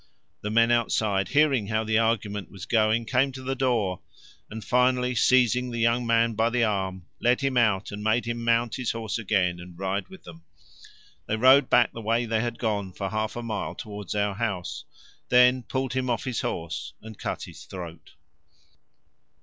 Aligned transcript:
The 0.41 0.49
men 0.49 0.71
outside, 0.71 1.27
hearing 1.27 1.67
how 1.67 1.83
the 1.83 1.99
argument 1.99 2.49
was 2.49 2.65
going, 2.65 3.05
came 3.05 3.31
to 3.33 3.43
the 3.43 3.53
door, 3.53 3.99
and 4.49 4.65
finally 4.65 5.13
seizing 5.13 5.69
the 5.69 5.77
young 5.77 6.07
man 6.07 6.33
by 6.33 6.49
the 6.49 6.63
arm 6.63 7.05
led 7.19 7.41
him 7.41 7.55
out 7.55 7.91
and 7.91 8.03
made 8.03 8.25
him 8.25 8.43
mount 8.43 8.77
his 8.77 8.93
horse 8.93 9.19
again 9.19 9.59
and 9.59 9.77
ride 9.77 10.07
with 10.07 10.23
them. 10.23 10.41
They 11.27 11.35
rode 11.37 11.69
back 11.69 11.93
the 11.93 12.01
way 12.01 12.25
they 12.25 12.41
had 12.41 12.57
gone 12.57 12.93
for 12.93 13.09
half 13.11 13.35
a 13.35 13.43
mile 13.43 13.75
towards 13.75 14.15
our 14.15 14.33
house, 14.33 14.85
then 15.29 15.61
pulled 15.61 15.93
him 15.93 16.09
off 16.09 16.23
his 16.23 16.41
horse 16.41 16.93
and 17.03 17.19
cut 17.19 17.43
his 17.43 17.65
throat. 17.65 18.13